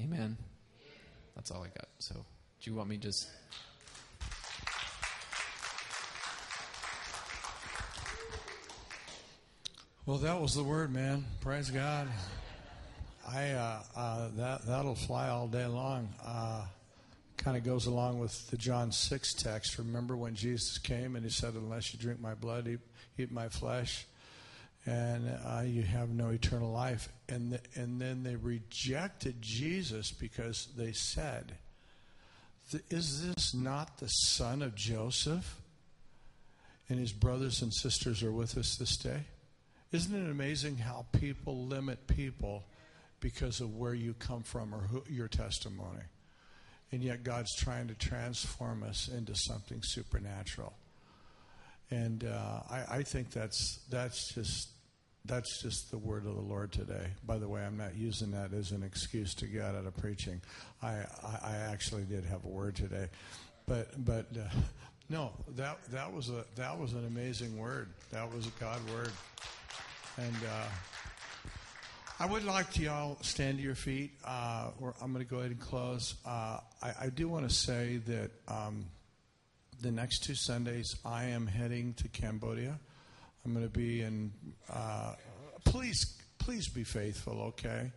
Amen. 0.00 0.36
That's 1.34 1.50
all 1.50 1.62
I 1.62 1.68
got. 1.68 1.88
So, 1.98 2.14
do 2.14 2.70
you 2.70 2.76
want 2.76 2.88
me 2.88 2.96
just. 2.96 3.28
Well, 10.04 10.18
that 10.18 10.40
was 10.40 10.54
the 10.54 10.64
word, 10.64 10.92
man. 10.92 11.24
Praise 11.40 11.70
God. 11.70 12.08
I 13.28 13.50
uh, 13.50 13.82
uh, 13.94 14.28
that 14.36 14.66
that'll 14.66 14.94
fly 14.94 15.28
all 15.28 15.46
day 15.46 15.66
long. 15.66 16.08
Uh, 16.24 16.64
kind 17.36 17.56
of 17.56 17.64
goes 17.64 17.86
along 17.86 18.18
with 18.18 18.50
the 18.50 18.56
John 18.56 18.92
six 18.92 19.32
text. 19.32 19.78
Remember 19.78 20.16
when 20.16 20.34
Jesus 20.34 20.78
came 20.78 21.14
and 21.16 21.24
he 21.24 21.30
said, 21.30 21.54
"Unless 21.54 21.94
you 21.94 22.00
drink 22.00 22.20
my 22.20 22.34
blood, 22.34 22.66
eat, 22.66 22.80
eat 23.16 23.30
my 23.30 23.48
flesh." 23.48 24.06
And 24.84 25.28
uh, 25.46 25.62
you 25.64 25.82
have 25.82 26.10
no 26.10 26.30
eternal 26.30 26.72
life. 26.72 27.08
And, 27.28 27.52
the, 27.52 27.60
and 27.74 28.00
then 28.00 28.22
they 28.22 28.36
rejected 28.36 29.40
Jesus 29.40 30.10
because 30.10 30.68
they 30.76 30.92
said, 30.92 31.56
Is 32.90 33.26
this 33.26 33.54
not 33.54 33.98
the 33.98 34.08
son 34.08 34.62
of 34.62 34.74
Joseph? 34.74 35.60
And 36.88 36.98
his 36.98 37.12
brothers 37.12 37.62
and 37.62 37.72
sisters 37.72 38.22
are 38.22 38.32
with 38.32 38.58
us 38.58 38.76
this 38.76 38.96
day. 38.96 39.22
Isn't 39.92 40.26
it 40.26 40.30
amazing 40.30 40.78
how 40.78 41.06
people 41.12 41.66
limit 41.66 42.06
people 42.06 42.64
because 43.20 43.60
of 43.60 43.76
where 43.76 43.94
you 43.94 44.14
come 44.14 44.42
from 44.42 44.74
or 44.74 44.80
who, 44.80 45.04
your 45.08 45.28
testimony? 45.28 46.02
And 46.90 47.02
yet 47.02 47.22
God's 47.22 47.54
trying 47.56 47.88
to 47.88 47.94
transform 47.94 48.82
us 48.82 49.08
into 49.08 49.34
something 49.34 49.80
supernatural. 49.82 50.74
And 51.90 52.24
uh, 52.24 52.60
I, 52.70 52.96
I 52.98 53.02
think 53.02 53.30
that's 53.30 53.80
that's 53.90 54.34
just 54.34 54.68
that's 55.24 55.62
just 55.62 55.90
the 55.90 55.98
word 55.98 56.26
of 56.26 56.34
the 56.34 56.40
Lord 56.40 56.72
today. 56.72 57.06
By 57.24 57.38
the 57.38 57.48
way, 57.48 57.62
I'm 57.64 57.76
not 57.76 57.96
using 57.96 58.32
that 58.32 58.52
as 58.52 58.72
an 58.72 58.82
excuse 58.82 59.34
to 59.36 59.46
get 59.46 59.62
out 59.62 59.86
of 59.86 59.96
preaching. 59.96 60.40
I, 60.82 61.04
I, 61.22 61.38
I 61.42 61.56
actually 61.70 62.02
did 62.04 62.24
have 62.24 62.44
a 62.44 62.48
word 62.48 62.76
today, 62.76 63.08
but 63.66 64.04
but 64.04 64.26
uh, 64.36 64.48
no, 65.08 65.32
that 65.56 65.78
that 65.90 66.12
was 66.12 66.28
a 66.30 66.44
that 66.56 66.78
was 66.78 66.92
an 66.94 67.06
amazing 67.06 67.56
word. 67.56 67.90
That 68.10 68.32
was 68.34 68.46
a 68.46 68.50
God 68.58 68.80
word, 68.90 69.12
and 70.16 70.34
uh, 70.34 70.68
I 72.18 72.26
would 72.26 72.44
like 72.44 72.72
to 72.72 72.82
y'all 72.82 73.18
stand 73.20 73.58
to 73.58 73.62
your 73.62 73.74
feet. 73.74 74.12
Uh, 74.24 74.70
I'm 75.00 75.12
going 75.12 75.24
to 75.24 75.30
go 75.30 75.38
ahead 75.38 75.50
and 75.50 75.60
close. 75.60 76.14
Uh, 76.26 76.58
I, 76.82 76.92
I, 77.02 77.08
do 77.08 77.28
want 77.28 77.48
to 77.48 77.54
say 77.54 77.98
that. 78.06 78.30
Um, 78.48 78.86
the 79.82 79.90
next 79.90 80.22
two 80.22 80.36
Sundays, 80.36 80.94
I 81.04 81.24
am 81.24 81.48
heading 81.48 81.94
to 81.94 82.08
Cambodia. 82.08 82.78
I'm 83.44 83.52
going 83.52 83.66
to 83.66 83.70
be 83.70 84.02
in. 84.02 84.32
Uh, 84.72 85.14
please, 85.64 86.20
please 86.38 86.68
be 86.68 86.84
faithful, 86.84 87.40
okay? 87.48 87.90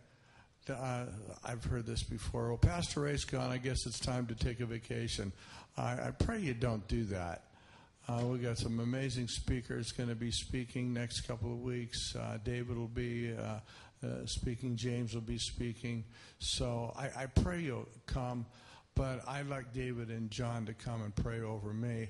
Uh, 0.68 1.04
I've 1.44 1.64
heard 1.64 1.86
this 1.86 2.02
before. 2.02 2.48
Well, 2.48 2.56
Pastor 2.56 3.02
Ray's 3.02 3.24
gone. 3.24 3.52
I 3.52 3.58
guess 3.58 3.86
it's 3.86 4.00
time 4.00 4.26
to 4.26 4.34
take 4.34 4.58
a 4.58 4.66
vacation. 4.66 5.32
I, 5.76 6.08
I 6.08 6.10
pray 6.10 6.40
you 6.40 6.54
don't 6.54 6.86
do 6.88 7.04
that. 7.04 7.44
Uh, 8.08 8.22
we 8.24 8.38
got 8.38 8.58
some 8.58 8.80
amazing 8.80 9.28
speakers 9.28 9.92
going 9.92 10.08
to 10.08 10.16
be 10.16 10.32
speaking 10.32 10.92
next 10.92 11.20
couple 11.20 11.52
of 11.52 11.60
weeks. 11.60 12.16
Uh, 12.16 12.38
David 12.44 12.76
will 12.76 12.88
be 12.88 13.32
uh, 13.32 13.60
uh, 14.04 14.26
speaking. 14.26 14.74
James 14.74 15.14
will 15.14 15.20
be 15.20 15.38
speaking. 15.38 16.04
So 16.40 16.92
I, 16.96 17.22
I 17.22 17.26
pray 17.26 17.60
you'll 17.60 17.88
come 18.06 18.44
but 18.96 19.20
I'd 19.28 19.48
like 19.48 19.72
David 19.72 20.08
and 20.08 20.30
John 20.30 20.66
to 20.66 20.74
come 20.74 21.02
and 21.02 21.14
pray 21.14 21.40
over 21.40 21.72
me. 21.72 22.08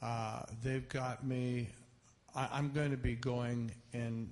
Uh, 0.00 0.42
they've 0.62 0.88
got 0.88 1.26
me. 1.26 1.70
I, 2.34 2.58
am 2.58 2.70
going 2.70 2.90
to 2.90 2.98
be 2.98 3.14
going 3.14 3.72
and 3.94 4.30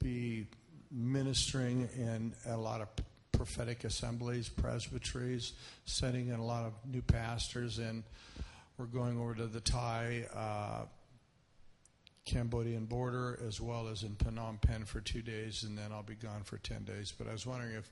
be 0.00 0.46
ministering 0.92 1.88
in 1.96 2.34
a 2.46 2.56
lot 2.56 2.82
of 2.82 2.88
prophetic 3.32 3.84
assemblies, 3.84 4.48
presbyteries, 4.48 5.54
sending 5.86 6.28
in 6.28 6.34
a 6.34 6.44
lot 6.44 6.66
of 6.66 6.74
new 6.86 7.02
pastors, 7.02 7.78
and 7.78 8.04
we're 8.76 8.84
going 8.84 9.18
over 9.18 9.34
to 9.34 9.46
the 9.46 9.60
Thai. 9.60 10.26
Uh, 10.34 10.86
Cambodian 12.26 12.84
border 12.84 13.40
as 13.48 13.58
well 13.58 13.88
as 13.88 14.02
in 14.02 14.10
Phnom 14.10 14.60
Penh 14.60 14.84
for 14.84 15.00
two 15.00 15.22
days, 15.22 15.62
and 15.62 15.78
then 15.78 15.92
I'll 15.92 16.02
be 16.02 16.14
gone 16.14 16.42
for 16.44 16.58
10 16.58 16.84
days. 16.84 17.10
But 17.16 17.26
I 17.26 17.32
was 17.32 17.46
wondering 17.46 17.72
if 17.72 17.90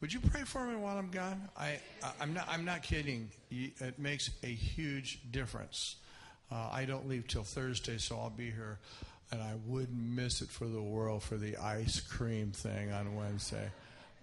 would 0.00 0.12
you 0.12 0.20
pray 0.20 0.42
for 0.42 0.64
me 0.64 0.76
while 0.76 0.96
I'm 0.96 1.10
gone? 1.10 1.48
I, 1.56 1.80
I'm 2.20 2.32
not. 2.32 2.46
I'm 2.48 2.64
not 2.64 2.82
kidding. 2.82 3.30
It 3.50 3.98
makes 3.98 4.30
a 4.44 4.46
huge 4.46 5.20
difference. 5.32 5.96
Uh, 6.52 6.68
I 6.72 6.84
don't 6.84 7.08
leave 7.08 7.26
till 7.26 7.42
Thursday, 7.42 7.98
so 7.98 8.16
I'll 8.16 8.30
be 8.30 8.50
here, 8.50 8.78
and 9.32 9.42
I 9.42 9.54
wouldn't 9.66 9.98
miss 9.98 10.40
it 10.40 10.50
for 10.50 10.66
the 10.66 10.80
world 10.80 11.22
for 11.22 11.36
the 11.36 11.56
ice 11.56 12.00
cream 12.00 12.52
thing 12.52 12.92
on 12.92 13.16
Wednesday. 13.16 13.70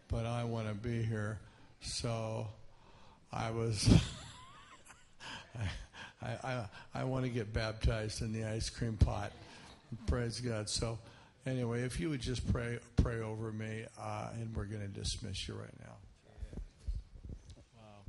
But 0.07 0.25
I 0.25 0.45
want 0.45 0.69
to 0.69 0.73
be 0.73 1.03
here, 1.03 1.39
so 1.81 2.47
I 3.33 3.51
was. 3.51 3.89
I, 6.21 6.27
I, 6.43 6.65
I 6.93 7.03
want 7.03 7.25
to 7.25 7.29
get 7.29 7.53
baptized 7.53 8.21
in 8.21 8.31
the 8.31 8.45
ice 8.45 8.69
cream 8.69 8.95
pot. 8.97 9.33
Praise 10.07 10.39
God. 10.39 10.69
So. 10.69 10.97
Anyway, 11.45 11.81
if 11.81 11.99
you 11.99 12.09
would 12.09 12.21
just 12.21 12.51
pray 12.51 12.79
pray 12.95 13.21
over 13.21 13.51
me, 13.51 13.85
uh, 13.99 14.29
and 14.33 14.55
we're 14.55 14.65
going 14.65 14.81
to 14.81 14.87
dismiss 14.87 15.47
you 15.47 15.53
right 15.53 15.79
now. 15.79 15.95
Wow. 17.75 18.01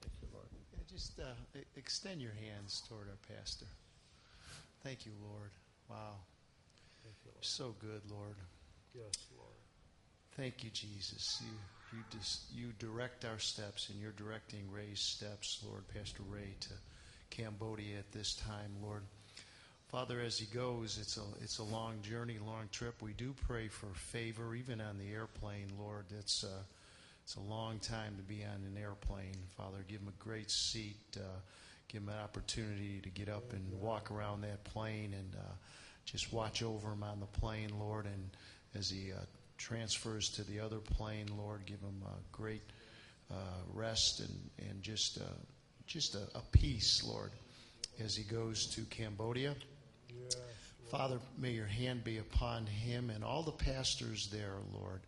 Thank 0.00 0.14
you, 0.22 0.28
Lord. 0.32 0.46
Yeah, 0.72 0.84
just 0.88 1.18
uh, 1.18 1.58
extend 1.76 2.22
your 2.22 2.34
hands 2.34 2.82
toward 2.88 3.08
our 3.08 3.36
pastor. 3.36 3.66
Thank 4.84 5.04
you, 5.04 5.12
Lord. 5.20 5.50
Wow. 5.90 6.14
Thank 7.02 7.16
you, 7.24 7.32
Lord. 7.32 7.44
So 7.44 7.74
good, 7.80 8.02
Lord. 8.08 8.36
Yes, 8.94 9.26
Lord. 9.36 9.50
Thank 10.36 10.62
you, 10.62 10.70
Jesus. 10.70 11.42
You 11.44 11.56
you 11.92 12.04
dis, 12.10 12.44
you 12.54 12.72
direct 12.78 13.24
our 13.24 13.38
steps, 13.38 13.88
and 13.88 14.00
you're 14.00 14.12
directing 14.12 14.70
Ray's 14.70 15.00
steps, 15.00 15.62
Lord, 15.66 15.82
Pastor 15.88 16.22
Ray, 16.28 16.54
to 16.60 16.70
Cambodia 17.30 17.98
at 17.98 18.12
this 18.12 18.34
time, 18.34 18.76
Lord. 18.82 19.02
Father, 19.94 20.20
as 20.22 20.36
he 20.36 20.46
goes, 20.46 20.98
it's 21.00 21.18
a 21.18 21.22
it's 21.40 21.58
a 21.58 21.62
long 21.62 22.02
journey, 22.02 22.36
long 22.44 22.68
trip. 22.72 23.00
We 23.00 23.12
do 23.12 23.32
pray 23.46 23.68
for 23.68 23.86
favor, 23.94 24.56
even 24.56 24.80
on 24.80 24.98
the 24.98 25.12
airplane, 25.12 25.68
Lord. 25.78 26.06
It's 26.18 26.42
uh, 26.42 26.64
it's 27.22 27.36
a 27.36 27.40
long 27.40 27.78
time 27.78 28.16
to 28.16 28.22
be 28.24 28.42
on 28.42 28.56
an 28.66 28.76
airplane. 28.76 29.36
Father, 29.56 29.84
give 29.86 30.00
him 30.00 30.08
a 30.08 30.20
great 30.20 30.50
seat. 30.50 30.96
Uh, 31.16 31.20
give 31.86 32.02
him 32.02 32.08
an 32.08 32.18
opportunity 32.18 32.98
to 33.04 33.08
get 33.08 33.28
up 33.28 33.52
and 33.52 33.62
walk 33.80 34.10
around 34.10 34.40
that 34.40 34.64
plane 34.64 35.14
and 35.16 35.36
uh, 35.36 35.52
just 36.04 36.32
watch 36.32 36.64
over 36.64 36.90
him 36.90 37.04
on 37.04 37.20
the 37.20 37.26
plane, 37.26 37.70
Lord. 37.78 38.06
And 38.06 38.30
as 38.74 38.90
he 38.90 39.12
uh, 39.12 39.20
transfers 39.58 40.28
to 40.30 40.42
the 40.42 40.58
other 40.58 40.78
plane, 40.78 41.26
Lord, 41.38 41.66
give 41.66 41.78
him 41.78 42.02
a 42.04 42.36
great 42.36 42.64
uh, 43.30 43.36
rest 43.72 44.18
and 44.18 44.68
and 44.68 44.82
just 44.82 45.18
uh, 45.18 45.36
just 45.86 46.16
a, 46.16 46.26
a 46.34 46.42
peace, 46.50 47.04
Lord, 47.06 47.30
as 48.00 48.16
he 48.16 48.24
goes 48.24 48.66
to 48.74 48.80
Cambodia. 48.86 49.54
Father, 50.90 51.18
may 51.38 51.50
your 51.50 51.66
hand 51.66 52.04
be 52.04 52.18
upon 52.18 52.66
him 52.66 53.10
and 53.10 53.24
all 53.24 53.42
the 53.42 53.50
pastors 53.50 54.28
there, 54.28 54.56
Lord, 54.72 55.00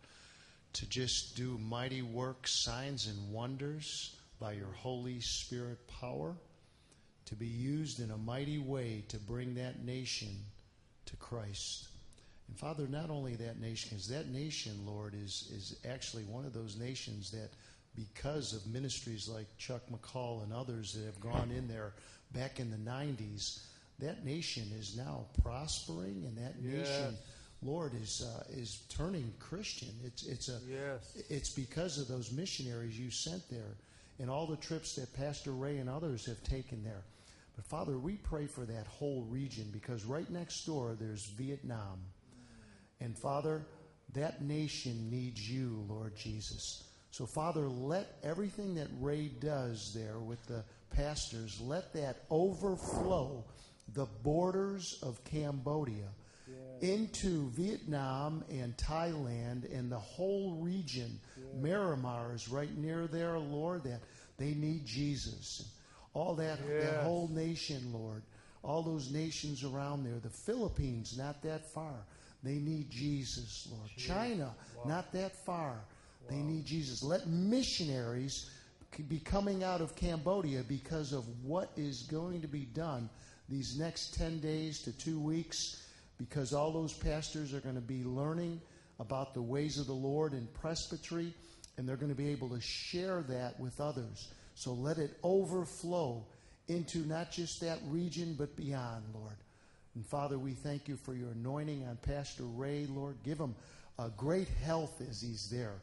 to 0.73 0.85
just 0.89 1.35
do 1.35 1.57
mighty 1.57 2.01
works, 2.01 2.51
signs, 2.51 3.07
and 3.07 3.31
wonders 3.31 4.15
by 4.39 4.51
your 4.53 4.71
Holy 4.77 5.19
Spirit 5.21 5.79
power, 5.87 6.35
to 7.25 7.35
be 7.35 7.47
used 7.47 7.99
in 7.99 8.11
a 8.11 8.17
mighty 8.17 8.57
way 8.57 9.03
to 9.07 9.17
bring 9.17 9.55
that 9.55 9.83
nation 9.85 10.29
to 11.05 11.15
Christ. 11.17 11.87
And 12.47 12.57
Father, 12.57 12.87
not 12.87 13.09
only 13.09 13.35
that 13.35 13.59
nation, 13.59 13.89
because 13.91 14.07
that 14.09 14.27
nation, 14.29 14.73
Lord, 14.85 15.13
is, 15.13 15.49
is 15.53 15.79
actually 15.89 16.23
one 16.23 16.45
of 16.45 16.53
those 16.53 16.77
nations 16.77 17.31
that, 17.31 17.49
because 17.95 18.53
of 18.53 18.65
ministries 18.67 19.27
like 19.27 19.47
Chuck 19.57 19.81
McCall 19.91 20.43
and 20.43 20.53
others 20.53 20.93
that 20.93 21.05
have 21.05 21.19
gone 21.19 21.51
in 21.55 21.67
there 21.67 21.93
back 22.33 22.59
in 22.59 22.69
the 22.69 22.77
90s, 22.77 23.61
that 23.99 24.23
nation 24.23 24.63
is 24.77 24.95
now 24.95 25.25
prospering, 25.43 26.23
and 26.25 26.37
that 26.37 26.53
yes. 26.61 26.87
nation, 26.87 27.17
Lord, 27.63 27.93
is 28.01 28.23
uh, 28.25 28.43
is 28.51 28.83
turning 28.89 29.33
Christian. 29.39 29.89
It's 30.05 30.25
it's 30.25 30.49
a 30.49 30.59
yes. 30.69 31.17
it's 31.29 31.49
because 31.49 31.97
of 31.97 32.07
those 32.07 32.31
missionaries 32.31 32.99
you 32.99 33.09
sent 33.09 33.49
there, 33.49 33.75
and 34.19 34.29
all 34.29 34.45
the 34.45 34.57
trips 34.57 34.95
that 34.95 35.13
Pastor 35.15 35.51
Ray 35.51 35.77
and 35.77 35.89
others 35.89 36.25
have 36.27 36.41
taken 36.43 36.83
there. 36.83 37.03
But 37.55 37.65
Father, 37.65 37.97
we 37.97 38.17
pray 38.17 38.45
for 38.45 38.65
that 38.65 38.85
whole 38.85 39.25
region 39.29 39.69
because 39.73 40.05
right 40.05 40.29
next 40.29 40.63
door 40.65 40.95
there's 40.99 41.25
Vietnam, 41.25 41.99
and 42.99 43.17
Father, 43.17 43.65
that 44.13 44.43
nation 44.43 45.09
needs 45.09 45.49
you, 45.49 45.83
Lord 45.89 46.15
Jesus. 46.15 46.83
So 47.09 47.25
Father, 47.25 47.67
let 47.67 48.19
everything 48.21 48.75
that 48.75 48.89
Ray 48.99 49.31
does 49.39 49.91
there 49.95 50.19
with 50.19 50.45
the 50.45 50.63
pastors, 50.91 51.59
let 51.59 51.93
that 51.93 52.25
overflow 52.29 53.43
the 53.93 54.05
borders 54.23 54.99
of 55.01 55.23
Cambodia 55.23 56.09
yeah. 56.47 56.89
into 56.89 57.49
Vietnam 57.51 58.43
and 58.49 58.75
Thailand 58.77 59.73
and 59.73 59.91
the 59.91 59.99
whole 59.99 60.55
region. 60.61 61.19
Yeah. 61.37 61.69
Myanmar 61.69 62.35
is 62.35 62.47
right 62.49 62.75
near 62.77 63.07
there, 63.07 63.37
Lord, 63.39 63.83
that 63.83 64.01
they 64.37 64.53
need 64.53 64.85
Jesus. 64.85 65.69
All 66.13 66.35
that, 66.35 66.59
yes. 66.67 66.85
that 66.85 67.03
whole 67.03 67.27
nation, 67.29 67.91
Lord, 67.93 68.23
all 68.63 68.81
those 68.81 69.11
nations 69.11 69.63
around 69.63 70.03
there. 70.03 70.19
The 70.21 70.29
Philippines, 70.29 71.17
not 71.17 71.41
that 71.43 71.71
far. 71.73 72.05
They 72.43 72.55
need 72.55 72.89
Jesus, 72.89 73.67
Lord. 73.71 73.89
Jeez. 73.97 74.07
China, 74.07 74.55
wow. 74.77 74.83
not 74.85 75.11
that 75.13 75.35
far. 75.45 75.71
Wow. 75.71 76.29
They 76.29 76.37
need 76.37 76.65
Jesus. 76.65 77.03
Let 77.03 77.27
missionaries 77.27 78.49
be 79.09 79.19
coming 79.19 79.63
out 79.63 79.81
of 79.81 79.95
Cambodia 79.95 80.63
because 80.67 81.13
of 81.13 81.25
what 81.43 81.71
is 81.75 82.03
going 82.03 82.41
to 82.41 82.47
be 82.47 82.65
done 82.65 83.09
these 83.49 83.77
next 83.77 84.13
10 84.15 84.39
days 84.39 84.81
to 84.83 84.91
two 84.91 85.19
weeks 85.19 85.83
because 86.17 86.53
all 86.53 86.71
those 86.71 86.93
pastors 86.93 87.53
are 87.53 87.59
going 87.59 87.75
to 87.75 87.81
be 87.81 88.03
learning 88.03 88.59
about 88.99 89.33
the 89.33 89.41
ways 89.41 89.77
of 89.77 89.87
the 89.87 89.93
Lord 89.93 90.33
in 90.33 90.47
presbytery 90.53 91.33
and 91.77 91.87
they're 91.87 91.95
going 91.95 92.11
to 92.11 92.15
be 92.15 92.29
able 92.29 92.49
to 92.49 92.61
share 92.61 93.23
that 93.29 93.59
with 93.59 93.79
others. 93.79 94.29
So 94.55 94.73
let 94.73 94.97
it 94.97 95.17
overflow 95.23 96.25
into 96.67 96.99
not 96.99 97.31
just 97.31 97.61
that 97.61 97.79
region 97.87 98.35
but 98.37 98.55
beyond, 98.55 99.03
Lord. 99.13 99.35
And 99.95 100.05
Father, 100.05 100.37
we 100.37 100.51
thank 100.51 100.87
you 100.87 100.95
for 100.95 101.13
your 101.13 101.29
anointing 101.29 101.85
on 101.87 101.97
Pastor 101.97 102.43
Ray, 102.43 102.87
Lord. 102.87 103.17
Give 103.23 103.39
him 103.39 103.55
a 103.99 104.09
great 104.09 104.47
health 104.47 105.01
as 105.07 105.21
he's 105.21 105.49
there. 105.49 105.75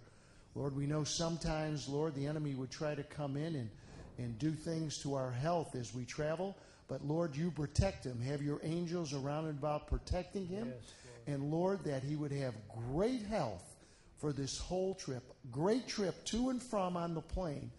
Lord, 0.55 0.77
we 0.77 0.87
know 0.87 1.03
sometimes, 1.03 1.89
Lord, 1.89 2.15
the 2.15 2.27
enemy 2.27 2.55
would 2.55 2.71
try 2.71 2.95
to 2.95 3.03
come 3.03 3.37
in 3.37 3.57
and, 3.57 3.71
and 4.19 4.39
do 4.39 4.53
things 4.53 4.99
to 4.99 5.15
our 5.15 5.31
health 5.31 5.75
as 5.75 5.95
we 5.95 6.05
travel. 6.05 6.57
But 6.89 7.05
Lord, 7.05 7.37
you 7.37 7.51
protect 7.51 8.05
him. 8.05 8.21
Have 8.21 8.43
your 8.43 8.61
angels 8.63 9.13
around 9.13 9.47
and 9.47 9.59
about 9.59 9.87
protecting 9.87 10.47
him. 10.47 10.73
Yes, 10.75 10.93
and 11.27 11.51
Lord, 11.51 11.85
that 11.85 12.03
he 12.03 12.17
would 12.17 12.33
have 12.33 12.55
great 12.91 13.23
health 13.23 13.65
for 14.19 14.33
this 14.33 14.59
whole 14.59 14.95
trip. 14.95 15.23
Great 15.51 15.89
trip 15.89 16.25
to 16.27 16.51
and 16.51 16.63
from 16.63 16.97
on 16.97 17.15
the 17.15 17.21
plane. 17.21 17.71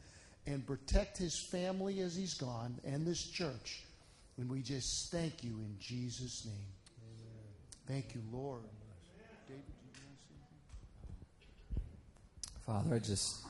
And 0.48 0.66
protect 0.66 1.18
his 1.18 1.40
family 1.40 2.02
as 2.02 2.16
he's 2.16 2.36
gone 2.36 2.80
and 2.84 3.06
this 3.06 3.24
church. 3.24 3.84
And 4.38 4.50
we 4.50 4.62
just 4.62 5.12
thank 5.12 5.44
you 5.44 5.52
in 5.52 5.76
Jesus' 5.80 6.46
name. 6.46 6.68
Thank 7.88 8.16
you, 8.16 8.22
Lord. 8.32 8.62
David, 9.48 9.64
you 9.68 10.02
want 10.04 10.18
to 10.18 10.28
say 10.28 10.34
anything? 12.74 12.90
Father, 12.90 12.96
I 12.96 13.00
just, 13.00 13.46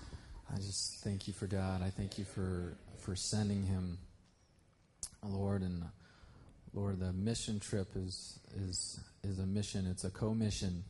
I 0.54 0.58
just 0.58 1.04
thank 1.04 1.28
you 1.28 1.34
for 1.34 1.48
God. 1.48 1.82
I 1.82 1.90
thank 1.90 2.18
you 2.18 2.26
for 2.26 2.78
for 3.00 3.16
sending 3.16 3.64
him, 3.64 3.98
Lord, 5.24 5.62
and 5.62 5.84
Lord, 6.74 7.00
the 7.00 7.14
mission 7.14 7.60
trip 7.60 7.88
is 7.96 8.40
is 8.56 9.00
is 9.24 9.40
a 9.40 9.46
mission. 9.46 9.88
It's 9.88 10.04
a 10.04 10.10
co-mission, 10.10 10.84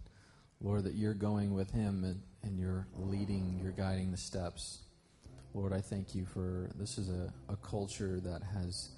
Lord, 0.62 0.84
that 0.84 0.96
you're 0.96 1.14
going 1.14 1.54
with 1.54 1.72
him 1.72 2.04
and, 2.04 2.22
and 2.44 2.60
you're 2.60 2.88
leading, 2.98 3.60
you're 3.62 3.72
guiding 3.72 4.12
the 4.12 4.18
steps. 4.18 4.80
Lord, 5.54 5.72
I 5.72 5.80
thank 5.80 6.14
you 6.14 6.26
for 6.26 6.70
this 6.76 6.98
is 6.98 7.10
a, 7.10 7.32
a 7.48 7.56
culture 7.58 8.20
that 8.20 8.42
has 8.44 8.90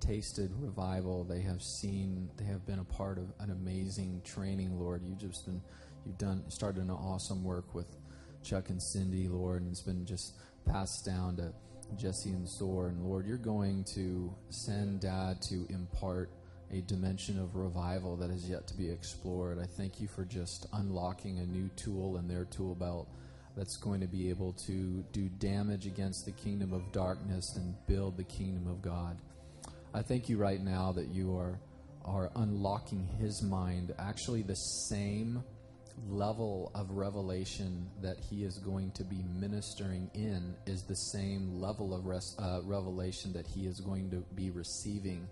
tasted 0.00 0.50
revival. 0.58 1.24
They 1.24 1.40
have 1.40 1.62
seen, 1.62 2.30
they 2.36 2.44
have 2.44 2.64
been 2.64 2.78
a 2.78 2.84
part 2.84 3.18
of 3.18 3.24
an 3.38 3.50
amazing 3.50 4.22
training, 4.24 4.78
Lord. 4.78 5.02
You've 5.04 5.18
just 5.18 5.44
been, 5.44 5.60
you've 6.06 6.18
done, 6.18 6.44
started 6.48 6.82
an 6.84 6.90
awesome 6.90 7.44
work 7.44 7.74
with 7.74 7.96
Chuck 8.46 8.70
and 8.70 8.80
Cindy, 8.80 9.26
Lord, 9.26 9.62
and 9.62 9.72
it's 9.72 9.82
been 9.82 10.06
just 10.06 10.34
passed 10.64 11.04
down 11.04 11.36
to 11.36 11.52
Jesse 11.96 12.30
and 12.30 12.48
Thor. 12.58 12.88
And 12.88 13.04
Lord, 13.04 13.26
you're 13.26 13.38
going 13.38 13.84
to 13.94 14.32
send 14.50 15.00
Dad 15.00 15.42
to 15.48 15.66
impart 15.68 16.30
a 16.72 16.80
dimension 16.82 17.40
of 17.40 17.56
revival 17.56 18.16
that 18.16 18.30
is 18.30 18.48
yet 18.48 18.66
to 18.68 18.76
be 18.76 18.88
explored. 18.88 19.58
I 19.58 19.66
thank 19.76 20.00
you 20.00 20.06
for 20.06 20.24
just 20.24 20.66
unlocking 20.74 21.40
a 21.40 21.46
new 21.46 21.68
tool 21.74 22.18
in 22.18 22.28
their 22.28 22.44
tool 22.44 22.76
belt 22.76 23.08
that's 23.56 23.76
going 23.78 24.00
to 24.00 24.06
be 24.06 24.30
able 24.30 24.52
to 24.66 25.04
do 25.12 25.28
damage 25.38 25.86
against 25.86 26.24
the 26.24 26.32
kingdom 26.32 26.72
of 26.72 26.92
darkness 26.92 27.56
and 27.56 27.74
build 27.88 28.16
the 28.16 28.24
kingdom 28.24 28.68
of 28.68 28.80
God. 28.80 29.18
I 29.92 30.02
thank 30.02 30.28
you 30.28 30.36
right 30.36 30.60
now 30.60 30.92
that 30.92 31.08
you 31.08 31.36
are 31.36 31.58
are 32.04 32.30
unlocking 32.36 33.04
his 33.18 33.42
mind 33.42 33.92
actually 33.98 34.42
the 34.42 34.54
same 34.54 35.42
level 36.08 36.70
of 36.74 36.90
revelation 36.90 37.88
that 38.02 38.18
he 38.18 38.44
is 38.44 38.58
going 38.58 38.90
to 38.92 39.04
be 39.04 39.22
ministering 39.38 40.10
in 40.14 40.54
is 40.66 40.82
the 40.82 40.94
same 40.94 41.60
level 41.60 41.94
of 41.94 42.06
res- 42.06 42.36
uh, 42.38 42.60
revelation 42.64 43.32
that 43.32 43.46
he 43.46 43.66
is 43.66 43.80
going 43.80 44.10
to 44.10 44.24
be 44.34 44.50
receiving. 44.50 45.26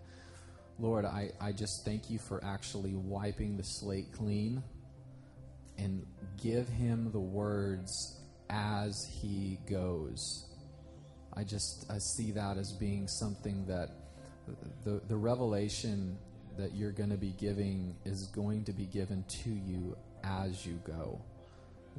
Lord, 0.78 1.04
I, 1.04 1.30
I 1.40 1.52
just 1.52 1.84
thank 1.84 2.10
you 2.10 2.18
for 2.18 2.42
actually 2.44 2.94
wiping 2.94 3.56
the 3.56 3.62
slate 3.62 4.12
clean 4.12 4.62
and 5.78 6.04
give 6.42 6.68
him 6.68 7.10
the 7.12 7.20
words 7.20 8.20
as 8.50 9.06
he 9.20 9.58
goes. 9.68 10.46
I 11.36 11.44
just 11.44 11.86
I 11.90 11.98
see 11.98 12.30
that 12.32 12.56
as 12.56 12.72
being 12.72 13.08
something 13.08 13.66
that 13.66 13.90
the 14.84 15.00
the 15.08 15.16
revelation 15.16 16.16
that 16.56 16.74
you're 16.74 16.92
going 16.92 17.10
to 17.10 17.16
be 17.16 17.34
giving 17.38 17.96
is 18.04 18.28
going 18.28 18.64
to 18.64 18.72
be 18.72 18.86
given 18.86 19.24
to 19.42 19.50
you 19.50 19.96
as 20.24 20.64
you 20.66 20.80
go. 20.84 21.20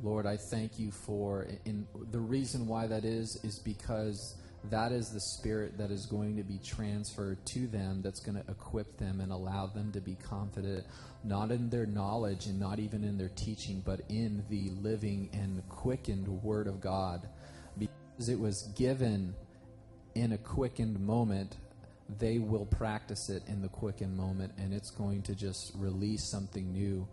Lord, 0.04 0.26
I 0.26 0.38
thank 0.38 0.78
you 0.78 0.92
for 0.92 1.48
in 1.66 1.88
the 2.12 2.20
reason 2.20 2.68
why 2.68 2.88
that 2.88 3.06
is 3.06 3.40
is 3.44 3.60
because 3.60 4.36
that 4.70 4.92
is 4.92 5.10
the 5.10 5.20
spirit 5.20 5.78
that 5.78 5.92
is 5.92 6.06
going 6.06 6.36
to 6.36 6.44
be 6.44 6.60
transferred 6.64 7.44
to 7.46 7.68
them 7.68 8.02
that's 8.02 8.20
going 8.20 8.42
to 8.42 8.52
equip 8.52 8.98
them 8.98 9.22
and 9.22 9.32
allow 9.32 9.68
them 9.68 9.92
to 9.92 10.02
be 10.02 10.16
confident 10.16 10.84
not 11.24 11.52
in 11.52 11.70
their 11.70 11.86
knowledge 11.86 12.48
and 12.48 12.60
not 12.60 12.80
even 12.80 13.04
in 13.04 13.18
their 13.18 13.30
teaching 13.36 13.82
but 13.86 14.02
in 14.10 14.44
the 14.50 14.70
living 14.82 15.30
and 15.34 15.62
quickened 15.70 16.28
word 16.44 16.68
of 16.68 16.82
God 16.82 17.28
because 17.78 18.30
it 18.30 18.40
was 18.40 18.64
given 18.76 19.36
in 20.16 20.32
a 20.32 20.38
quickened 20.38 21.00
moment 21.00 21.58
they 22.20 22.40
will 22.40 22.66
practice 22.66 23.30
it 23.30 23.44
in 23.48 23.62
the 23.62 23.70
quickened 23.70 24.16
moment 24.16 24.52
and 24.58 24.74
it's 24.74 24.92
going 24.92 25.22
to 25.24 25.36
just 25.36 25.74
release 25.76 26.24
something 26.24 26.72
new 26.72 27.08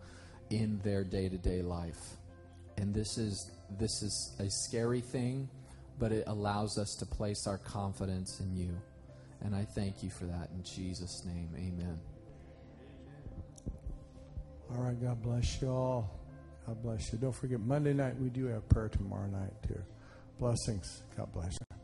in 0.52 0.78
their 0.84 1.02
day-to-day 1.02 1.62
life 1.62 2.16
and 2.76 2.94
this 2.94 3.18
is 3.18 3.50
this 3.78 4.02
is 4.02 4.36
a 4.38 4.48
scary 4.48 5.00
thing 5.00 5.48
but 5.98 6.12
it 6.12 6.24
allows 6.26 6.78
us 6.78 6.94
to 6.94 7.06
place 7.06 7.46
our 7.46 7.58
confidence 7.58 8.40
in 8.40 8.54
you 8.56 8.76
and 9.42 9.54
i 9.54 9.64
thank 9.64 10.02
you 10.02 10.10
for 10.10 10.24
that 10.24 10.48
in 10.54 10.62
jesus 10.62 11.24
name 11.24 11.48
amen 11.56 11.98
All 14.74 14.84
right, 14.84 15.00
God 15.02 15.22
bless 15.22 15.60
you 15.60 15.68
all. 15.68 16.10
God 16.66 16.82
bless 16.82 17.12
you. 17.12 17.18
Don't 17.18 17.34
forget, 17.34 17.60
Monday 17.60 17.92
night 17.92 18.18
we 18.18 18.30
do 18.30 18.46
have 18.46 18.66
prayer 18.68 18.88
tomorrow 18.88 19.26
night, 19.26 19.52
too. 19.66 19.78
Blessings. 20.38 21.02
God 21.16 21.30
bless 21.32 21.58
you. 21.60 21.81